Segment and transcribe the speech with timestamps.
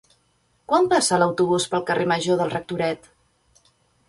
[0.71, 3.07] Quan passa l'autobús pel carrer Major del Rectoret?